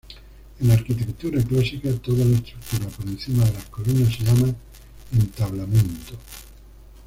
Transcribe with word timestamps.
En 0.59 0.71
arquitectura 0.71 1.43
clásica, 1.43 1.93
toda 1.97 2.25
la 2.25 2.35
estructura 2.35 2.87
por 2.87 3.05
encima 3.07 3.45
de 3.45 3.53
las 3.53 3.65
columnas 3.69 4.11
se 4.15 4.23
llama 4.23 4.47
entablamento. 5.15 6.15